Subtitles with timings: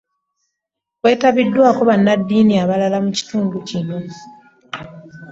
[0.99, 3.97] Kwetabiddwako bannaddiini abalala mu kitundu kino.